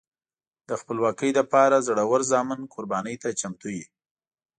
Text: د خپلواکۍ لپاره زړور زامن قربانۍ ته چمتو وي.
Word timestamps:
د 0.69 0.69
خپلواکۍ 0.81 1.31
لپاره 1.39 1.83
زړور 1.87 2.21
زامن 2.31 2.59
قربانۍ 2.73 3.15
ته 3.23 3.29
چمتو 3.39 3.67
وي. 3.73 3.85